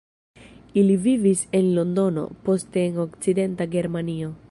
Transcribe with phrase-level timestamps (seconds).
[0.81, 4.37] Ili vivis en Londono, poste en Okcidenta Germanio.